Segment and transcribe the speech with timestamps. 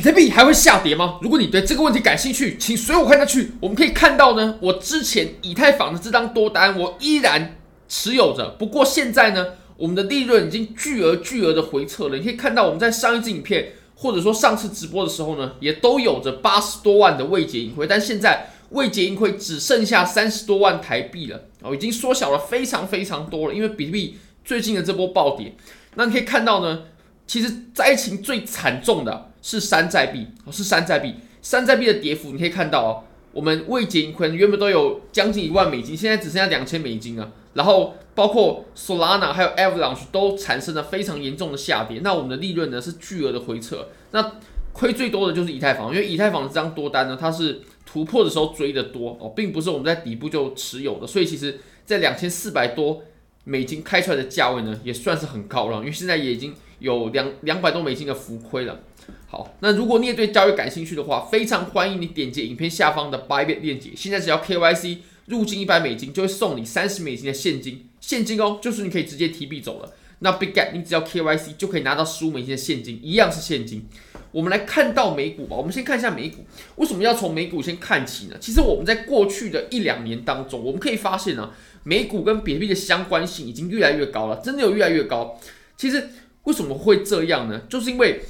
[0.00, 1.18] 比特币还会下跌吗？
[1.20, 3.52] 如果你对这个问题感兴趣，请随我看下去。
[3.60, 8.56] 我们可以看到呢，我之前以太坊的这张多单，我依然持有着。
[8.58, 12.16] 不过现在呢，我们的利润已经巨额巨额的回撤了。
[12.16, 23.54] 你可以看到，我们在上一支影片或者说上次直播的时候呢，也都有着八十多万的未结盈亏，但现在未结盈亏只剩下三十多万台币了哦，已经缩小了非常非常多了。
[23.54, 25.54] 因为比特币最近的这波暴跌，
[25.96, 26.84] 那你可以看到呢，
[27.30, 29.30] 其实灾情最惨重的。
[29.40, 31.14] 是山寨币哦，是山寨币。
[31.40, 37.30] 山寨币的跌幅，你可以看到哦，我们未结盈亏原本都有将近一万美金，现在只剩下两千美金啊。
[37.54, 42.00] 然后包括 Solana 还有 Avalanche 都产生了非常严重的下跌。
[42.02, 43.88] 那我们的利润呢是巨额的回撤。
[44.10, 44.32] 那
[44.72, 51.06] 亏最多的就是以太坊，因为以太坊这张多单呢，它是突破的时候追的多哦，并不是我们在底部就持有的。
[51.06, 53.02] 所以其实，在两千四百多
[53.44, 58.80] 美金开出来的价位呢，也算是很高了，因为现在也已经有两两百多美金的浮亏了。
[59.28, 63.90] 好，那如果你也对交易感兴趣的话，非常欢迎你点击影片下方的 Bybit 链接。
[63.94, 69.92] 现在只要 KYC 入金一百美金，就会送你三十美金的现金，现金哦，就是你可以直接提币走了。
[70.18, 73.86] 那 Big Get，你只要 KYC 就可以拿到十五美金的现金，一样是现金。
[74.32, 76.44] 我们来看到美股吧，我们先看一下美股，
[76.76, 78.36] 为什么要从美股先看起呢？
[78.40, 81.50] 其实我们在过去的一两年当中，我们可以发现呢，
[81.84, 85.40] 美股跟比特币的相关性已经越来越高了，真的有越来越高。
[85.76, 86.10] 其实
[86.44, 87.60] 为什么会这样呢？
[87.68, 88.22] 就是因为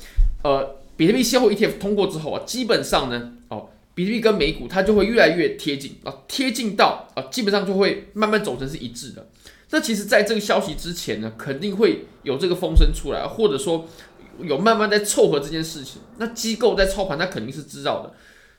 [0.42, 0.76] 呃。
[0.96, 9.26] 比特币现货 ETF 通过之后啊，基本上呢，哦，比特币跟美股它就会越来越贴近啊，贴近到啊，基本上就会慢慢走成是一致的。
[9.70, 13.86] 那其实，在这个消息之前呢，肯定会有这个风声出来，或者说
[14.42, 16.02] 有慢慢在凑合这件事情。
[16.18, 18.12] 那机构在操盘，它肯定是知道的。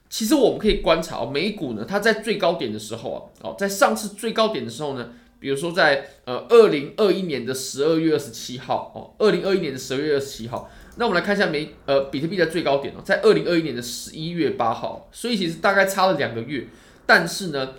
[0.10, 5.10] 其实我们可以观察，美股呢，它在最高点的时候啊，哦，在上次最高点的时候呢，
[5.42, 10.70] 比如说在呃二零二一年的十二月二十七号哦，二零二一年的十二月二十七号。
[10.98, 16.68] 那我们来看一下美呃比特币的最高点哦，在二零二一年的十一月八号，所以其实大概差了两个月。
[17.08, 17.72] 但是呢，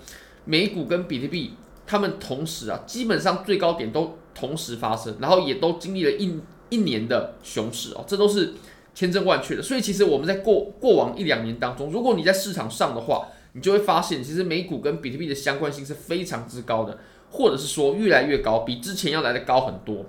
[0.45, 1.53] 美股跟比特币
[1.87, 6.41] 它们同时啊，基本上最高点都同时发生，然后也都经历了一
[6.71, 8.55] 一年的熊市哦，这都是
[8.95, 9.63] 千真万确的。
[9.63, 16.99] 所以其实我们在过过往一两年当中，如果你在市场上的话，你就会发现，其实美股跟比特币的相关性是非常之高的，
[17.33, 20.07] 或者是说越来越高，比之前要来的高很多。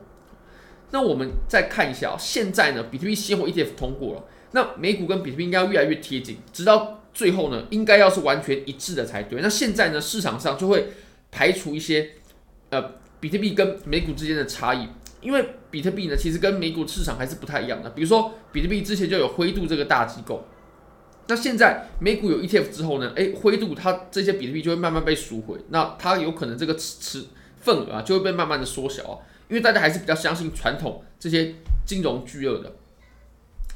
[0.91, 9.41] 那我们再看一下啊，现在呢，比特币现货 ETF 通过了，那美股跟比特币应该要越来越贴近，直到最后呢，应该要是完全一致的才对。
[9.41, 10.89] 那现在呢，市场上就会
[11.31, 12.11] 排除一些
[12.69, 14.87] 呃比特币跟美股之间的差异，
[15.21, 17.89] 因为比特币呢，其实跟美股市场还是不太一样的。
[17.91, 20.45] 比如说，比特币之前就有灰度这个大机构，
[21.27, 27.25] 那现在美股有 ETF 之后呢，诶，灰度它这些比特币就会慢慢被赎回，那它有可能这个持持
[27.61, 29.19] 份额啊就会被慢慢的缩小啊。
[29.49, 31.53] 因为大家还是比较相信传统这些
[31.85, 32.73] 金融巨鳄的，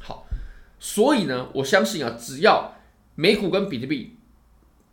[0.01, 0.25] 好，
[0.79, 2.73] 所以呢，我相信啊，只要
[3.15, 4.15] 美股跟比特币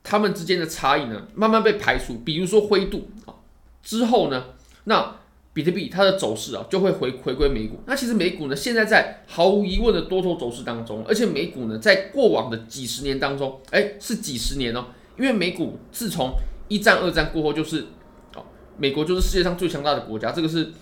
[0.02, 3.34] 它们之间的差异呢，慢慢被排除，比如说灰度啊
[3.82, 4.46] 之后呢，
[4.84, 5.16] 那
[5.54, 7.78] 比特币它的走势啊就会回回归美股。
[7.86, 16.32] 那其实美股呢，现在在毫无疑问的多头走势当中，而且美股呢，在过往的几十年当中，哎，是几十年哦，因为美股自从
[16.68, 17.86] 一战、二战过后就是
[18.34, 18.44] 哦。
[18.76, 20.72] 美国就是世界上最强大的国家，这个是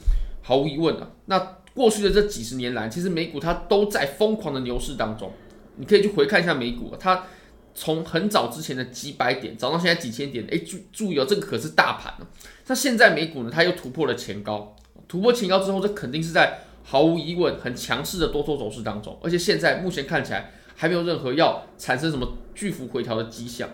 [0.41, 1.13] 毫无疑问的。
[1.27, 1.39] 那
[1.75, 5.31] 过去的这几十年来，其实美股它都在疯狂的牛市当中。
[5.77, 7.25] 你可以去回看一下美股，它
[7.75, 12.27] 从很早之前的几百点涨到现在几千点，哎，注注意哦，这个可是大盘哦。
[12.67, 14.75] 那现在美股呢，它又突破了前高，
[15.09, 19.19] 突破前高之后，这肯定是在毫无疑问很强势的多头走势当中。
[19.23, 23.69] 而且现在目前看起来还没有任何要产生什么巨幅回调的迹象。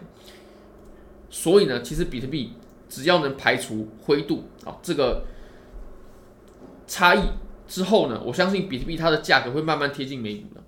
[1.30, 2.52] 所以呢，其实比特币。
[2.90, 5.26] 只要能排除灰度啊这个
[6.86, 7.20] 差异
[7.66, 10.62] 之后呢，我相信比特币它的价格会慢慢贴近美股的。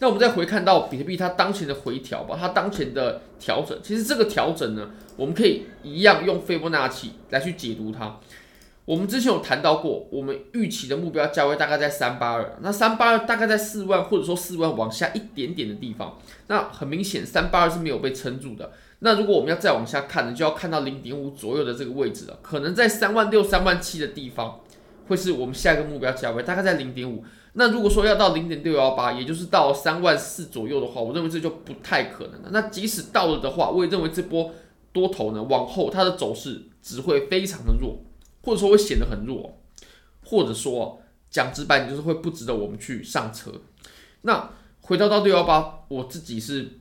[0.00, 8.18] 那我们再回看到比特币它当前的回调吧，它当前的调整，其实这个调整呢，我们可以一样用斐波那契来去解读它。
[8.84, 16.16] 我们之前有谈到过，我们预期的目标价位大概在三八二，那三八二大概在四万或者说四万往下一点点的地方，
[16.46, 18.70] 那很明显三八二是没有被撑住的。
[19.00, 24.60] 那如果我们要再往下看呢，就要看到零点五左右的这个位置了，可能在三万六、三万七的地方，
[25.08, 27.24] 会是我们下一个目标价位，大概在零点五。
[27.58, 32.48] 那如果说要到零点六幺八，也就是到三万四左右的话，我认为这就不太可能了。
[32.52, 34.52] 那即使到了的话，我也认为这波
[34.92, 37.98] 多头呢，往后它的走势只会非常的弱，
[38.42, 39.58] 或者说会显得很弱，
[40.24, 43.52] 或者说讲直白点就是会不值得我们去上车。
[44.22, 44.50] 那
[44.80, 46.78] 回到到六幺八，我自己是。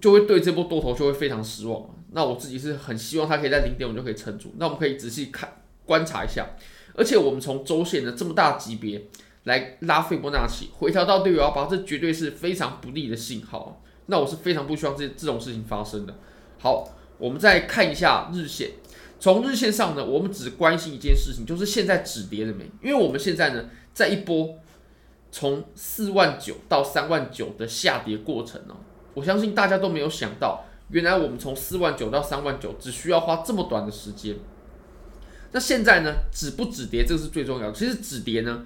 [0.00, 1.84] 就会对这波多头就会非常失望。
[2.12, 4.54] 那我自己是很希望它可以在零点五就可以撑住。
[4.56, 6.46] 那我们可以仔细看观察一下，
[6.94, 9.08] 而且我们从周线的这么大级别
[9.44, 13.82] 来拉斐波那契，回调到六幺八，这绝对是非常不利的信号。
[14.06, 16.14] 那我是非常不希望这这种事情发生的。
[16.58, 18.70] 好，我们再看一下日线。
[19.18, 22.64] 从日线上呢，我们只关心一件事情，就是现在止跌了没？
[22.82, 24.56] 因为我们现在呢，在一波
[25.30, 28.74] 从四万九到三万九的下跌过程呢，
[29.14, 34.34] 我相信大家都没有想到，原来我们从四万九到三万九只需要花这么短的时间。
[35.52, 37.72] 那现在呢，止不止跌，这个是最重要的。
[37.72, 38.64] 其实止跌呢，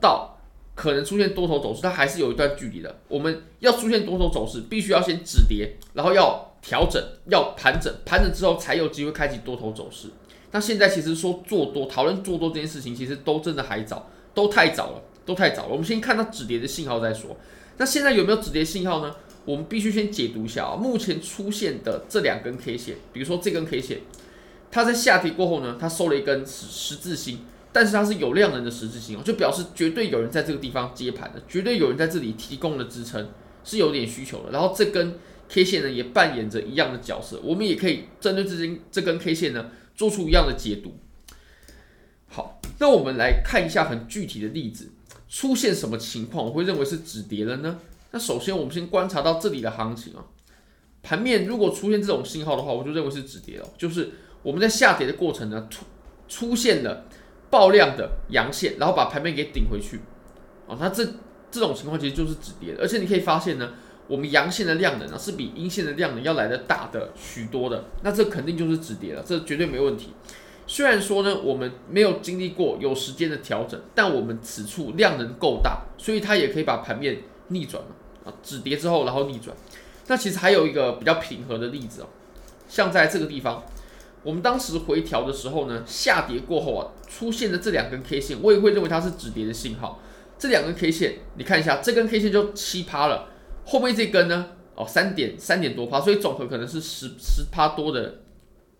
[0.00, 0.38] 到
[0.74, 3.00] 可能出现多头走势，它还是有一段距离的。
[3.08, 6.48] 我们要出现多头走势，必须要先止跌，然后要。
[6.62, 10.06] 调整要盘整，盘整之后才有机会开启多头走势。
[10.52, 15.70] 那现在其实说做多，讨论做多这件事情，其实都真的还早，都太早了，都太早了。
[15.70, 17.36] 我们先看到止跌的信号再说。
[17.78, 19.12] 那现在有没有止跌信号呢？
[19.44, 20.76] 我们必须先解读一下啊。
[20.76, 24.02] 目前出现的这两根 K 线，比如说这根 K 线，
[24.70, 27.40] 它在下跌过后呢，它收了一根十字星，
[27.72, 33.30] 但是它是有量能的十字星哦，就表示绝对有人在这个地方接盘的，绝对有人在这里提供了支撑，
[33.64, 34.52] 是有点需求的。
[34.52, 35.18] 然后这根。
[35.48, 40.94] K 线呢也扮演着一样的角色，我们也可以针对这根这根 K 线呢做出一样的解读。
[42.26, 44.92] 好，那我们来看一下很具体的例子，
[45.28, 47.78] 出现什么情况我会认为是止跌了呢？
[48.12, 50.24] 那首先我们先观察到这里的行情啊，
[51.02, 55.84] 盘面如果出现这种信号的话，我就认为是止跌了，就是我们在下跌的过程呢出
[56.28, 57.04] 出现了
[57.52, 60.00] 爆量的阳线，然后把盘面给顶回去
[60.66, 61.04] 啊，那这
[61.50, 63.74] 这种情况其实就是止跌了，而且你可以发现呢。
[64.08, 70.12] 我们阳线的量能呢，是比阴线的量能要来的大的许多的，那这肯定就是止跌了，这绝对没问题。
[70.66, 77.90] 虽然说呢，我们没有经历过有时间的调整，但我们此处量能够大，所以它也可以把盘面逆转了
[78.24, 79.56] 啊，止跌之后然后逆转。
[80.08, 82.06] 那其实还有一个比较平和的例子哦，
[82.68, 83.62] 像在这个地方，
[84.22, 90.00] 我们当时回调的时候呢，下跌过后啊，出现的这两根 K 线，我也会认为它是止跌的信号。
[90.38, 93.28] 这两根 K 线，你看一下，这根 K 线就七趴了。
[93.64, 94.50] 后面这根呢？
[94.74, 98.22] 哦，三点三点多趴，所以总和可能是十十趴多的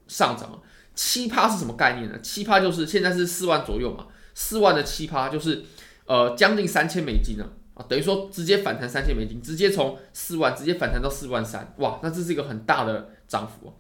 [0.09, 0.61] 上涨。
[0.95, 2.19] 七趴是什么概念呢？
[2.21, 5.63] 七趴就是现在是四万左右嘛，四万的七趴就是
[6.07, 13.73] 呃将近三千美金了啊，等于说直接反弹三千美金，直接从四万直接反弹到四万三，哇，那这是一个很大的涨幅，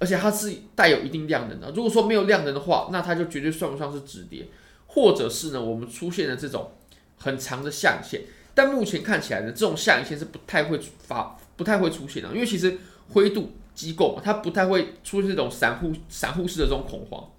[0.00, 1.70] 而且它是带有一定量能的。
[1.70, 4.48] 如果说没有量能的话，那它就绝对算不上是止跌，
[4.88, 6.72] 或者是呢我们出现了这种
[7.18, 8.22] 很长的下影线。
[8.52, 12.78] 但目前看起来呢，这种下影线是不太会发，不太会出现的，因为其实
[13.10, 17.30] 灰度机构嘛，它不太会出现这种散户散户式的这种恐慌，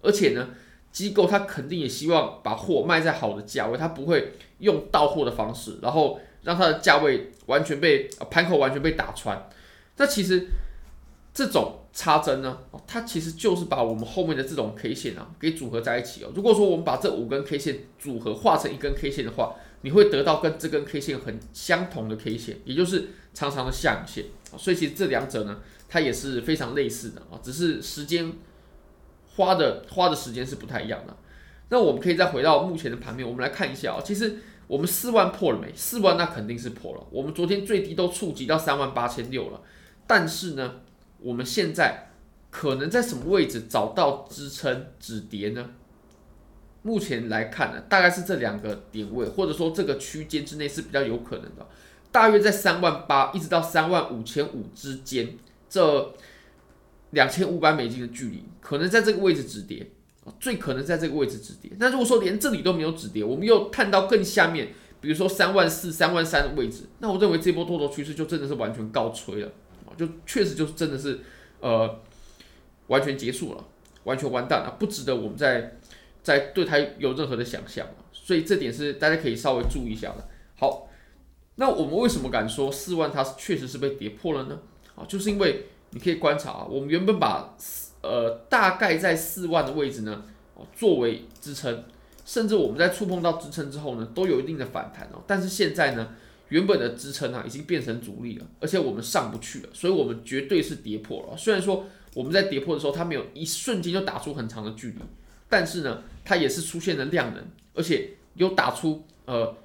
[0.00, 0.50] 而且呢，
[0.92, 9.48] 机构它肯定也希望把货卖在好的价位，它不会用倒货的方式，然后让它的价位完全被盘口完全被打穿。
[9.96, 10.46] 那其实
[11.34, 16.30] 这种插针呢，它其实就是把我们后面的这种 K 线啊给组合在一起哦。
[16.34, 25.58] 如果说我们把这五根 K 线组合画成一根 K 线的话，你会得到跟这根 K 线很相同的 K 线，也就是长长的下影线啊，所以其实这两者呢，
[25.88, 28.32] 它也是非常类似的啊，只是时间
[29.34, 31.16] 花的花的时间是不太一样的。
[31.70, 34.36] 那我们可以再回到目前的盘面，我们来看一下啊，其实
[34.66, 35.72] 我们四万破了没？
[35.74, 39.60] 四万那肯定是破了，我们昨天最低都触及到三万八千六了，
[40.06, 40.80] 但是呢，
[41.22, 42.10] 我们现在
[42.50, 45.70] 可能在什么位置找到支撑止跌呢？
[46.82, 51.66] 目前来看呢，大概是这两个点位，或者说这个区间之内是比较有可能的，
[52.10, 55.36] 大约在三万八一直到三万五千五之间，
[55.68, 56.14] 这
[57.10, 59.90] 两千五百美金的距离，可能在这个位置止跌，
[60.40, 61.70] 最可能在这个位置止跌。
[61.78, 64.68] 那如果说连这里都没有止跌，我们又看到更下面，
[65.02, 69.52] 比如说三万四、三万三的位置，那我认为这波多头趋势就真的是完全告吹了，
[69.96, 71.20] 就确实就是真的是
[71.60, 72.00] 呃
[72.88, 73.64] 完全结束了，
[74.04, 75.76] 完全完蛋了，不值得我们再。
[76.22, 80.28] 在对它有任何的想象，所以这点是大家可以稍微注意一下的。
[80.54, 80.86] 好，
[81.54, 84.60] 那我们为什么敢说四万它确实是被跌破了呢？
[84.94, 87.56] 啊，就是因为你可以观察啊，我们原本把
[88.02, 90.22] 呃大概在四万的位置呢，
[90.76, 91.84] 作为支撑，
[92.26, 95.22] 甚至我们在触碰到支撑之后呢，都有一定的反弹哦。
[95.26, 96.14] 但是现在呢，
[96.50, 101.36] 原本的支撑啊已经变成阻力了，而且我们上不去了，所以我们绝对是跌破了。
[101.36, 104.96] 虽然说我们在跌破的时候，它没有一瞬间就打出很长的距离。
[105.48, 109.56] 但是呢，它也是出现了量能，而且有打出呃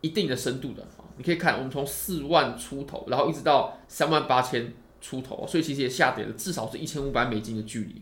[0.00, 1.02] 一定的深度的啊。
[1.16, 8.00] 你可以看，我们从四万出头，然后一直到三万八千出头，所以其实也下跌了至少是一千五百美金的距离。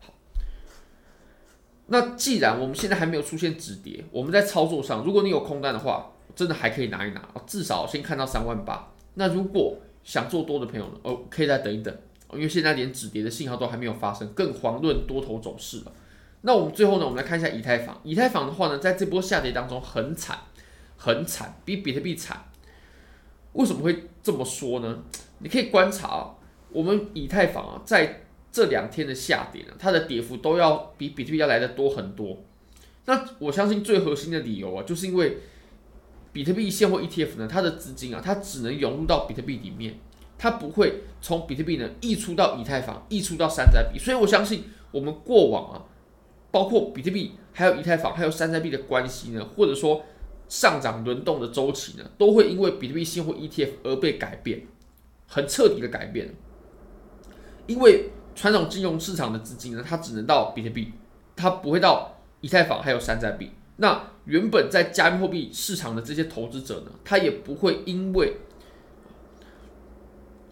[0.00, 0.14] 好，
[1.86, 8.92] 那既然我们现在还没有出现止跌，我们在操作上，如果你有空单的话，真的还可以拿一拿，至少先看到三万八。
[9.14, 11.96] 那如果想做多的朋友呢，哦，可以再等一等，
[12.32, 15.92] 因为现在连止跌的信号都还没有发生，更遑论多头走势了。
[16.42, 17.98] 那我们最后呢，我们来看一下以太坊。
[18.02, 20.38] 以太坊的话呢，在这波下跌当中很惨，
[20.96, 22.44] 很惨，比比特币惨。
[23.54, 24.98] 为什么会这么说呢？
[25.38, 26.34] 你可以观察啊，
[26.70, 32.36] 我们以太坊啊，在这两天的下跌呢，它的跌幅都要比比特币要来的多很多。
[33.06, 35.38] 那我相信最核心的理由啊，就是因为
[36.34, 39.94] 比特币现货 ETF 呢，它的资金啊，它只能涌入到比特币里面，
[40.36, 43.98] 它不会从比特币呢溢出到以太坊，溢出到山寨币。
[44.00, 45.84] 所以我相信我们过往啊，
[46.50, 50.02] 包括比特币、还有以太坊、还有山寨币的关系呢，或者说
[50.48, 54.66] 上涨轮动的周期呢，都会因为比特币现货 ETF 而被改变，
[55.28, 56.34] 很彻底的改变。
[57.68, 60.92] 因为传统金融市场的资金呢，它只能到比特币，
[61.36, 62.10] 它不会到。
[62.40, 68.36] 以太坊还有山寨币，那原本在加密货币市场的这些投资者呢，他也不会因为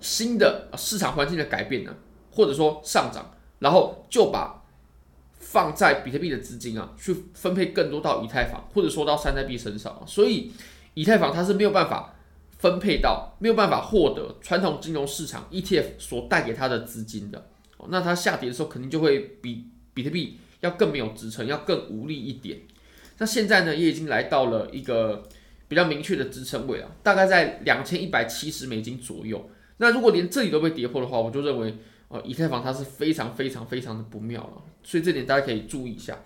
[0.01, 1.95] 新的市场环境的改变呢，
[2.33, 4.65] 或者说上涨，然后就把
[5.39, 10.03] 放在比特币的资金啊，去分配更多到以太坊，或者说到山寨币身上。
[10.07, 10.51] 所以，
[10.95, 12.15] 以太坊它是没有办法
[12.59, 17.49] 分配到，没有办法获得传统金融市场 ETF 所带给它的资金的。
[17.89, 20.39] 那它下跌的时候，肯定就会比比特币。
[20.61, 22.57] 要更没有支撑，要更无力一点。
[23.23, 25.23] 那现在呢，也已经来到了一个
[25.69, 29.49] 比较明确的支撑位了，大概在两千一百七十美金左右。
[29.77, 31.73] 那如果连这里都被跌破的话，我就认为，
[32.09, 34.63] 呃，以太坊它是非常非常非常的不妙了。
[34.83, 36.19] 所以这点大家可以注意一下。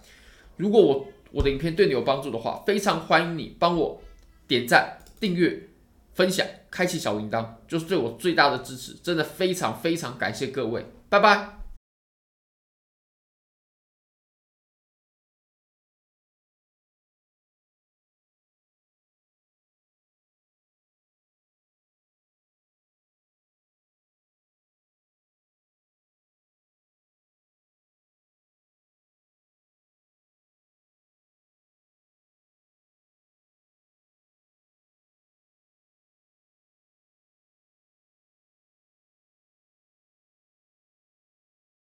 [0.57, 4.01] 如果我我的影片对你有帮助的话，非常欢迎你帮我
[4.49, 5.69] 点赞、订阅、
[6.15, 8.95] 分享、开启小铃铛，就是对我最大的支持。
[9.03, 11.56] 真的非常非常感谢各位，拜拜。